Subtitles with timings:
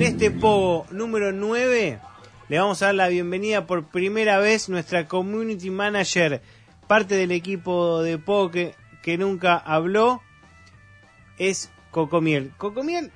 [0.00, 1.98] en este pogo número 9
[2.48, 6.40] le vamos a dar la bienvenida por primera vez nuestra community manager,
[6.86, 10.22] parte del equipo de pogo que, que nunca habló,
[11.36, 12.50] es Cocomiel.
[12.56, 13.12] Cocomiel,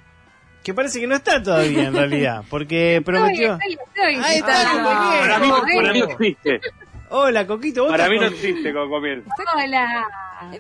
[0.63, 3.55] que parece que no está todavía en realidad, porque prometió...
[3.55, 4.77] Estoy, estoy, Ahí está, estoy.
[4.77, 5.21] compañero.
[5.21, 6.61] Para mí, para mí no existe.
[7.09, 9.25] Hola, Coquito, vos Para mí no existe Cocomiel.
[9.57, 10.07] Hola.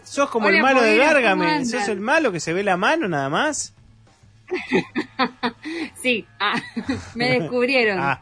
[0.02, 2.64] sos como Hola, el malo de Poguera, ¿cómo Gárgame, sos el malo que se ve
[2.64, 3.73] la mano nada más.
[6.02, 6.61] Sí, ah,
[7.14, 7.98] me descubrieron.
[8.00, 8.21] Ah,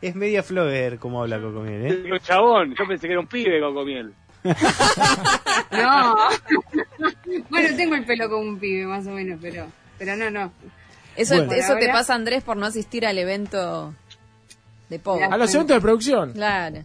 [0.00, 2.20] es media flogger como habla Cocomiel, ¿eh?
[2.22, 4.12] Chabón, yo pensé que era un pibe Cocomiel.
[5.72, 6.16] No.
[7.50, 9.66] bueno, tengo el pelo como un pibe, más o menos, pero,
[9.98, 10.52] pero no, no.
[11.16, 11.52] Eso, Bueno.
[11.52, 13.92] eso te pasa, Andrés, por no asistir al evento
[14.88, 15.24] de Pogo.
[15.24, 16.32] A los eventos de producción.
[16.34, 16.84] Claro.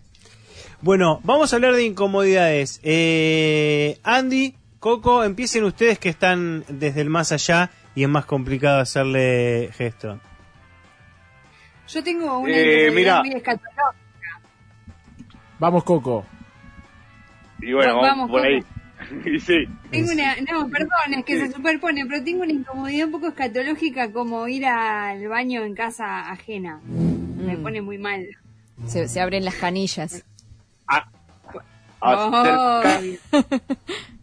[0.82, 2.80] Bueno, vamos a hablar de incomodidades.
[2.84, 8.80] Eh, Andy, Coco, empiecen ustedes que están desde el más allá y es más complicado
[8.80, 10.20] hacerle gesto.
[11.88, 13.20] Yo tengo una Eh, mira.
[13.22, 13.82] muy escatológica.
[15.60, 16.26] Vamos, Coco.
[17.60, 18.60] Y bueno, Va- vamos, vamos, por ahí.
[19.36, 19.66] y sí.
[19.92, 24.12] Tengo una, no, perdón, es que se superpone, pero tengo una incomodidad un poco escatológica
[24.12, 26.80] como ir al baño en casa ajena.
[26.86, 27.64] Me Mm.
[27.64, 28.26] pone muy mal.
[28.88, 30.24] Se, se abren las canillas.
[30.88, 31.08] A-
[32.04, 33.02] Oh, acerca-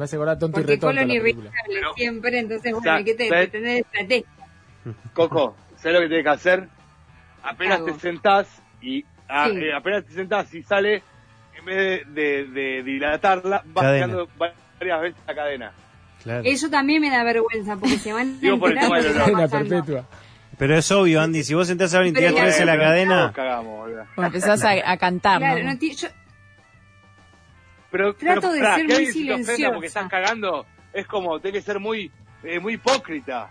[0.00, 3.04] Me hace acordar tonto y porque retonto colon la irritable Pero- siempre, entonces bueno, hay
[3.04, 4.24] que tener estrategia.
[5.12, 6.68] Coco, ¿sabes lo que tienes que hacer?
[7.42, 9.56] Apenas te sentás y a- Sí.
[9.58, 11.02] eh, apenas te sentás y sale,
[11.58, 15.72] en vez de, de, de dilatarla, vas tirando varias veces la cadena.
[16.22, 16.42] Claro.
[16.46, 19.24] Eso también me da vergüenza porque se van a Digo, por el tema de está
[19.24, 20.04] Cadena perpetua.
[20.56, 23.32] Pero es obvio, Andy, si vos sentás ahora y Pero tirás tres en la cadena,
[23.34, 25.72] cagamos, empezás a, a cantar, Claro, ¿no?
[25.74, 26.08] no yo-
[27.90, 29.72] Pero, Trato pero, de pará, ser que muy alguien silenciosa.
[29.72, 32.10] porque estás cagando, es como, tenés que ser muy,
[32.42, 33.50] eh, muy hipócrita.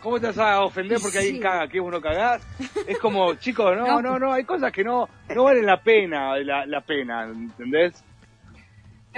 [0.00, 1.40] ¿Cómo te vas a ofender porque alguien Sí.
[1.42, 1.66] caga?
[1.68, 2.46] ¿Que vos no cagás?
[2.86, 4.02] Es como, chicos, no, No.
[4.02, 8.04] no, no, hay cosas que no, no valen la pena, la, la pena, ¿entendés?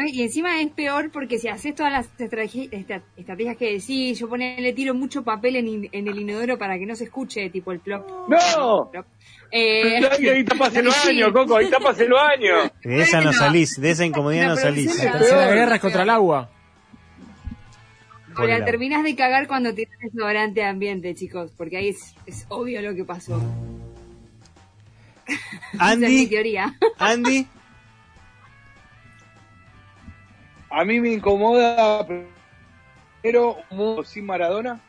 [0.07, 4.95] Y encima es peor porque si haces todas las estrategias que decís, yo ponele, tiro
[4.95, 8.07] mucho papel en, in- en el inodoro para que no se escuche, tipo el plop.
[8.29, 8.89] ¡No!
[8.91, 9.07] plop.
[9.51, 12.71] Eh, Ahí, tapas el baño, Coco, ahí tapas el baño.
[12.85, 15.03] de esa no salís, de esa incomodidad No, salís.
[15.03, 15.55] la Peor.
[15.55, 16.51] guerra es contra el agua.
[18.37, 18.67] Ahora agua.
[18.67, 22.95] terminás de cagar cuando tiras desodorante de ambiente, chicos, porque ahí es, es obvio lo
[22.95, 23.41] que pasó.
[25.75, 26.75] Esa es mi Andy, teoría.
[26.99, 27.47] Andy,
[30.71, 32.07] A mí me incomoda,
[33.23, 34.81] pero un mundo sin Maradona,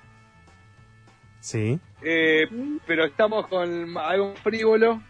[1.40, 1.80] sí.
[2.02, 2.48] eh,
[2.86, 5.02] pero estamos con algo frívolo.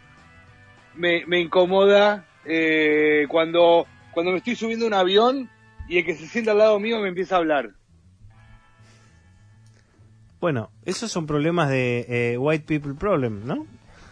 [0.96, 5.50] Me, me incomoda eh, cuando, cuando me estoy subiendo a un avión
[5.88, 7.72] y el que se sienta al lado mío me empieza a hablar.
[10.40, 13.66] Bueno, esos son problemas de eh, white people problem, ¿no?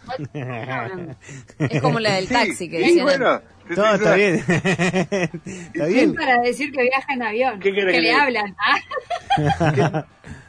[1.59, 3.05] Es como la del Sí, taxi que sí, decían.
[3.05, 3.41] bueno,
[3.75, 4.35] Todo está bien.
[4.47, 6.13] está Es bien.
[6.15, 7.59] para decir que viaja en avión.
[7.59, 8.55] ¿Qué que que le hablan.
[8.59, 8.77] Ah,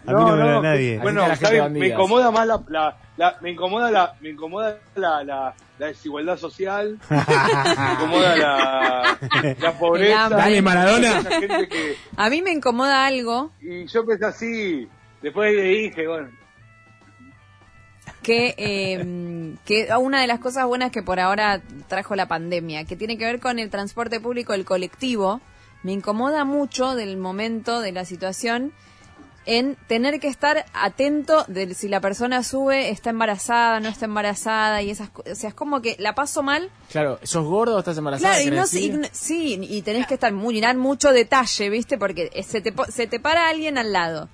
[0.07, 0.99] A mí no, me habla nadie.
[0.99, 1.71] Bueno, ¿sabes?
[1.71, 6.39] me incomoda más la, la, la- me incomoda la, me incomoda la, la, la desigualdad
[6.39, 9.19] social, me incomoda la,
[9.61, 10.31] la pobreza.
[10.31, 11.23] Dale, Maradona.
[11.29, 14.89] Que, A mí me incomoda algo y yo pensé así,
[15.21, 16.29] después le dije, bueno,
[18.29, 22.95] que, eh, que una de las cosas buenas que por ahora trajo la pandemia, que
[22.97, 25.41] tiene que ver con el transporte público, el colectivo,
[25.83, 28.73] me incomoda mucho del momento, de la situación,
[29.47, 34.83] en tener que estar atento de si la persona sube, está embarazada, no está embarazada
[34.83, 35.33] y esas cosas.
[35.33, 36.69] O sea, es como que la paso mal.
[36.91, 38.35] Claro, ¿sos gordo o estás embarazada?
[38.35, 41.97] Claro, y ¿Querés no, y sí, y tenés que estar muy, mirar mucho detalle, ¿viste?
[41.97, 44.29] Porque se te, po- se te para alguien al lado.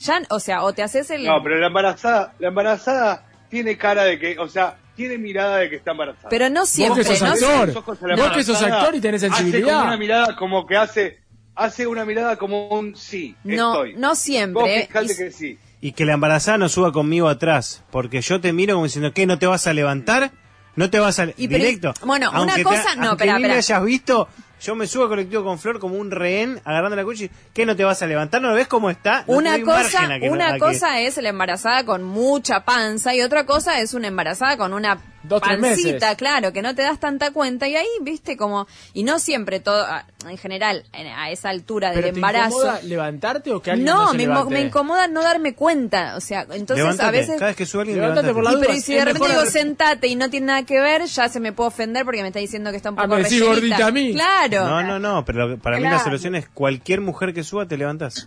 [0.00, 1.24] Ya, o sea, o te haces el...
[1.24, 5.68] no, pero la embarazada, la embarazada tiene cara de que, o sea, tiene mirada de
[5.70, 6.28] que está embarazada.
[6.30, 7.28] Pero no siempre, sos ¿no?
[7.28, 7.66] actor.
[7.68, 9.74] Los ojos a la Vos que sos actor y tenés Hace sensibilidad.
[9.74, 11.18] como una mirada como que hace,
[11.54, 13.94] hace una mirada como un sí, No, estoy.
[13.96, 14.86] no Vos siempre.
[14.86, 15.58] fijate Y- que sí.
[15.82, 19.26] Y que la embarazada no suba conmigo atrás, porque yo te miro como diciendo, ¿qué?
[19.26, 20.30] ¿No te vas a levantar?
[20.76, 21.24] ¿No te vas a...
[21.36, 21.94] Y pero- directo.
[22.04, 23.76] bueno, una te- cosa- no, aunque espera, ni me espera.
[23.78, 24.28] hayas visto,
[24.60, 27.64] yo me subo al colectivo con Flor como un rehén, agarrando la cuchilla, ¿qué?
[27.66, 28.42] ¿No te vas a levantar?
[28.42, 29.24] ¿No ves cómo está?
[29.26, 33.46] No Una cosa, no- una que- cosa es la embarazada con mucha panza y otra
[33.46, 36.16] cosa es una embarazada con una Dos, tres pancita, meses.
[36.16, 39.84] claro, que no te das tanta cuenta y ahí, viste, como y no siempre todo,
[39.84, 42.56] a- en general, en- a esa altura del ¿Pero te embarazo.
[42.56, 44.54] incomoda levantarte o que alguien No, no, se me, levante?
[44.54, 47.82] me incomoda no darme cuenta, o sea, entonces Levántate, a veces cada vez que sube
[47.82, 48.34] alguien, Levántate levántate.
[48.34, 50.62] por la y duda, pero y si de repente digo sentate y no tiene nada
[50.64, 53.02] que ver, ya se me puede ofender porque me está diciendo que está un Ah,
[53.02, 54.14] poco me decís gordita a mí.
[54.14, 54.64] Claro.
[54.68, 56.04] No, no, no, pero para mí la Claro.
[56.04, 58.26] solución es cualquier mujer que suba te levantas.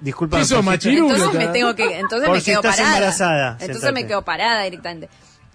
[0.00, 0.38] Disculpa.
[0.38, 1.14] ¿Qué sos, por si- machirulo?
[1.14, 2.96] Entonces me tengo que, entonces Por me si quedo estás parada.
[2.96, 3.92] embarazada, Entonces sentate.
[3.92, 5.08] me quedo parada directamente.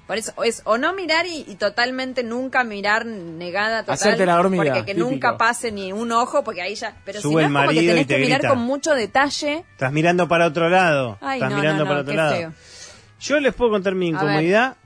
[0.08, 3.96] Por eso es o no mirar y, y totalmente nunca mirar negada total.
[3.96, 5.10] Hacerte la dormida, Porque que típico.
[5.10, 6.96] nunca pase ni un ojo, porque ahí ya.
[7.04, 8.54] Pero Sube si no el es como que tenés te que mirar grita.
[8.54, 9.66] con mucho detalle.
[9.74, 11.18] Estás mirando para otro lado.
[11.20, 12.36] Ay, Estás no, mirando no, para otro lado.
[12.36, 12.54] feo.
[13.20, 14.78] Yo les puedo contar mi incomodidad.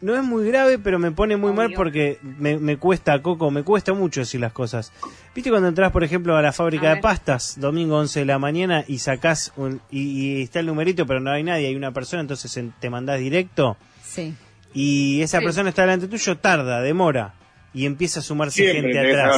[0.00, 3.64] No es muy grave, pero me pone muy mal porque me, me cuesta, Coco, me
[3.64, 4.92] cuesta mucho decir las cosas.
[5.34, 8.38] ¿Viste cuando entras, por ejemplo, a la fábrica A de pastas, domingo 11 de la
[8.38, 11.92] mañana, y sacás un, y, y está el numerito, pero no hay nadie, hay una
[11.92, 14.34] persona, entonces en- te mandás directo, Sí.
[14.74, 15.44] Y esa Sí.
[15.44, 17.34] persona está delante tuyo, tarda, demora,
[17.74, 19.36] y empieza a sumarse Siempre gente atrás.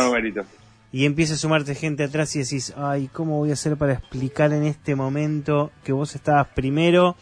[0.94, 4.52] Y empieza a sumarte gente atrás y decís, ay, ¿cómo voy a hacer para explicar
[4.52, 7.17] en este momento que vos estabas primero?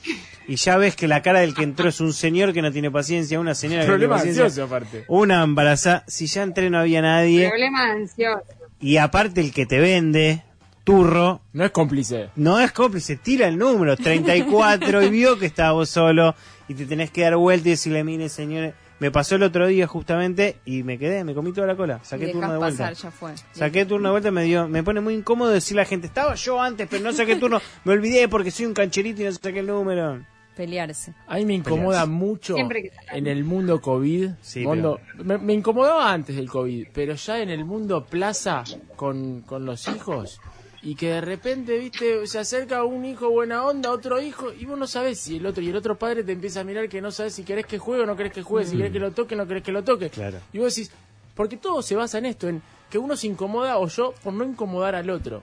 [0.48, 2.90] Y ya ves que la cara del que entró es un señor que no tiene
[2.90, 5.04] paciencia, una señora que no tiene paciencia, ansioso, aparte.
[5.06, 6.02] una embarazada.
[6.08, 7.48] Si ya entré no había nadie.
[7.48, 8.42] Problema ansioso.
[8.80, 10.42] Y aparte el que te vende,
[10.84, 12.30] turro, No es cómplice.
[12.36, 16.34] no es cómplice, tira el número, 34, y vio que estabas vos solo
[16.68, 19.86] y te tenés que dar vuelta y decirle, mire señores, me pasó el otro día
[19.86, 22.88] justamente y me quedé, me comí toda la cola, Y saqué turno de vuelta.
[22.90, 23.32] pasar, ya fue.
[23.52, 26.34] Saqué turno de vuelta, me dio, me pone muy incómodo decirle a la gente, estaba
[26.34, 29.60] yo antes, pero no saqué turno, me olvidé porque soy un cancherito y no saqué
[29.60, 30.24] el número.
[30.56, 31.14] Pelearse.
[31.26, 32.10] A mí me incomoda Pelearse.
[32.10, 33.16] mucho Siempre que sacar.
[33.16, 34.30] en el mundo COVID.
[34.42, 38.64] Sí, mundo- me, me incomodaba antes del COVID, pero ya en el mundo plaza
[38.96, 40.40] con, con los hijos.
[40.82, 44.78] Y que de repente, viste, se acerca un hijo buena onda, otro hijo, y vos
[44.78, 47.10] no sabés si el otro, y el otro padre te empieza a mirar que no
[47.10, 49.34] sabes si querés que juegue o no querés que juegue, si querés que lo toque
[49.34, 50.08] o no querés que lo toque.
[50.08, 50.38] Claro.
[50.54, 50.90] Y vos decís,
[51.34, 54.44] porque todo se basa en esto, en que uno se incomoda o yo por no
[54.44, 55.42] incomodar al otro.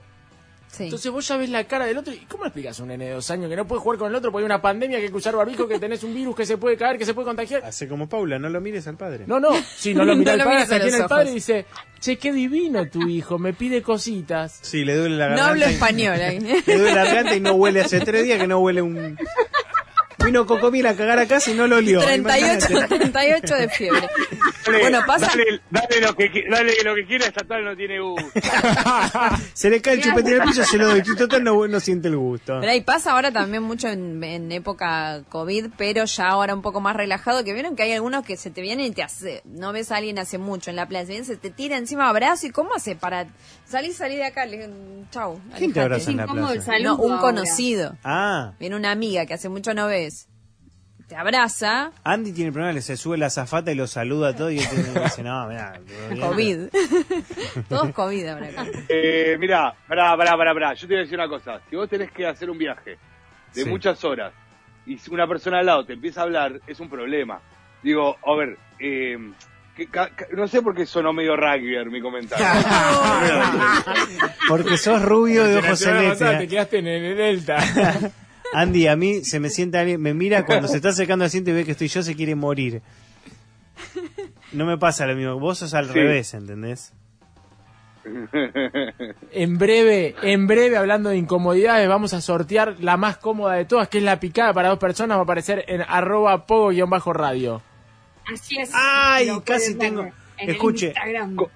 [0.70, 0.84] Sí.
[0.84, 3.06] Entonces vos ya ves la cara del otro y ¿cómo le explicas a un nene
[3.06, 5.04] de dos años que no puede jugar con el otro porque hay una pandemia que
[5.04, 7.26] hay que usar barbijo, que tenés un virus que se puede caer, que se puede
[7.26, 7.64] contagiar?
[7.64, 9.24] Hace como Paula, no lo mires al padre.
[9.26, 11.64] No, no, sí, no lo mira No lo padre, viene el padre y dice,
[12.00, 14.58] che, qué divino tu hijo, me pide cositas.
[14.62, 15.50] Sí, le duele la no garganta.
[15.52, 16.38] hablo y- español ahí.
[16.66, 19.16] Le duele la garganta y no huele hace tres días que no huele un...
[20.28, 22.00] Vino Cocomil a cagar a casa y no lo olió.
[22.00, 22.98] 38, imagínate.
[22.98, 24.08] 38 de fiebre.
[24.66, 25.28] Dale, Bueno, pasa.
[25.28, 28.28] Dale, dale lo que, dale lo que quiera, esta tal no tiene gusto.
[29.54, 31.02] Se le cae el chupetín al piso, se lo doy.
[31.02, 32.58] Total no, no siente el gusto.
[32.60, 36.80] Pero ahí pasa ahora también mucho en, en época COVID, pero ya ahora un poco
[36.80, 39.72] más relajado, que vieron que hay algunos que se te vienen y te hace, no
[39.72, 42.50] ves a alguien hace mucho en la playa, bien, se te tira encima abrazo y
[42.50, 43.26] cómo hace para
[43.66, 44.68] salir, salir de acá, le,
[45.10, 45.40] chau.
[45.56, 47.96] ¿Quién te abraza en la el saludo No, un conocido.
[48.04, 50.17] Ah, Viene una amiga que hace mucho no ves,
[51.08, 54.58] te abraza, Andy tiene problema, le se sube la zafata y lo saluda todo y
[54.58, 55.80] él tiene- dice, no, mirá.
[56.20, 56.68] COVID.
[57.68, 58.66] Todos COVID ahora acá.
[58.88, 60.74] Eh, mirá, pará, pará, pará, pará.
[60.74, 61.60] Yo te voy a decir una cosa.
[61.70, 62.98] Si vos tenés que hacer un viaje
[63.54, 63.68] de Sí.
[63.68, 64.32] muchas horas
[64.84, 67.40] y si una persona al lado te empieza a hablar, es un problema.
[67.82, 69.16] Digo, a ver, eh,
[69.74, 69.88] que
[70.36, 72.44] no sé por qué sonó medio rugby mi comentario.
[74.48, 76.38] Porque sos rubio de ojos celestes.
[76.38, 77.58] Te quedaste en el Delta.
[78.54, 81.50] Andy, a mí se me sienta alguien, me mira cuando se está acercando al asiento
[81.50, 82.82] y ve que estoy yo, se quiere morir.
[84.52, 85.92] No me pasa lo mismo, vos sos al Sí.
[85.92, 86.92] revés, ¿entendés?
[89.32, 93.88] En breve, en breve, hablando de incomodidades, vamos a sortear la más cómoda de todas,
[93.88, 95.16] que es la picada para dos personas.
[95.16, 97.60] Va a aparecer en arroba pogo-radio.
[98.32, 98.70] Así es.
[98.72, 100.08] Ay, casi tengo-
[100.38, 100.94] escuche.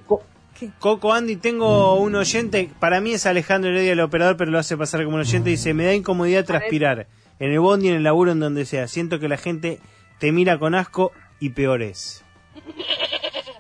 [0.07, 0.23] Co-
[0.69, 4.59] co- Coco Andy, tengo un oyente, para mí es Alejandro Heredia el operador, pero lo
[4.59, 7.07] hace pasar como un oyente, dice, me da incomodidad transpirar,
[7.39, 9.81] en el bondi, en el laburo, en donde sea, siento que la gente
[10.19, 12.23] te mira con asco y peor es.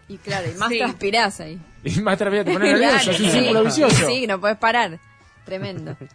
[0.08, 0.78] Y claro, y más Sí.
[0.78, 1.58] transpirás ahí.
[1.84, 3.32] Y más todavía te pones nervioso, es un sí.
[3.32, 4.06] círculo vicioso.
[4.06, 4.98] Sí, no puedes parar.
[5.44, 5.96] Tremendo.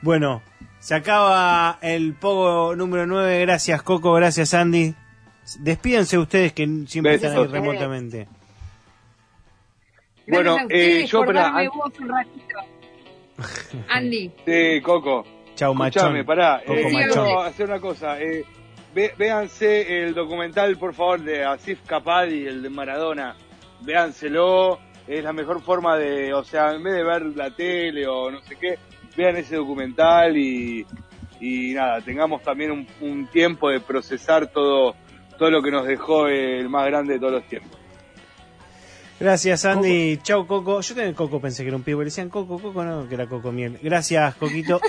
[0.00, 0.42] Bueno,
[0.78, 4.94] se acaba el pogo número 9, gracias Coco, gracias Andy.
[5.58, 7.30] Despídense ustedes que siempre Besos.
[7.30, 8.28] están ahí remotamente.
[10.28, 12.58] Bueno, Gracias a ustedes eh, yo, por pará, darme an- voz un ratito.
[13.88, 15.24] Andy, Sí, Coco.
[15.54, 16.16] Chau machón.
[16.16, 16.60] Escuchame, pará.
[16.66, 17.24] Coco Eh, machón.
[17.24, 18.20] quiero hacer una cosa.
[18.20, 18.44] Eh,
[18.94, 23.36] ve- véanse el documental, por favor, de Asif Kapadi, el de Maradona.
[23.82, 24.78] Véanselo.
[25.06, 28.42] Es la mejor forma de, o sea, en vez de ver la tele o no
[28.42, 28.78] sé qué,
[29.16, 30.84] vean ese documental y,
[31.40, 34.94] y nada, tengamos también un, un tiempo de procesar todo,
[35.38, 37.77] todo lo que nos dejó el más grande de todos los tiempos.
[39.20, 40.80] Gracias Andy, chau Coco.
[40.80, 43.26] Yo también Coco pensé que era un pibe, le decían Coco, Coco no, que era
[43.26, 43.78] Coco Miel.
[43.82, 44.80] Gracias Coquito.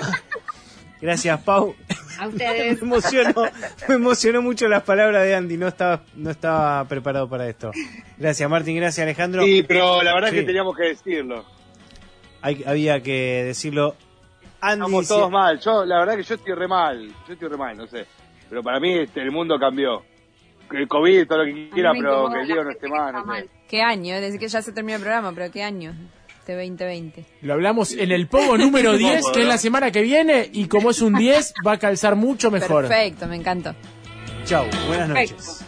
[1.00, 1.74] gracias Pau.
[2.18, 2.82] a me ustedes.
[2.82, 3.42] emocionó,
[3.88, 7.72] me emocionó mucho las palabras de Andy, no estaba, no estaba preparado para esto.
[8.18, 9.42] Gracias Martín, gracias Alejandro.
[9.44, 10.36] Sí, pero la verdad Sí.
[10.36, 11.44] que teníamos que decirlo.
[12.42, 13.96] Hay- había que decirlo.
[14.60, 15.58] Andy, Estamos todos mal.
[15.58, 17.08] Yo, la verdad que yo estoy re mal.
[17.26, 18.06] Yo estoy re mal, no sé.
[18.48, 20.02] Pero para mí este, el mundo cambió.
[20.72, 23.48] El COVID, todo lo que quiera, pero que Diego no esté mal, no sé.
[23.68, 24.20] ¿Qué año?
[24.20, 25.94] Desde que ya se terminó el programa, pero ¿qué año?
[26.40, 27.24] este 2020.
[27.42, 30.90] Lo hablamos en el Pogo número 10, que es la semana que viene, y como
[30.90, 32.88] es un 10, va a calzar mucho mejor.
[32.88, 33.74] Perfecto, me encantó.
[34.44, 35.36] Chau, buenas Perfecto.
[35.36, 35.66] noches.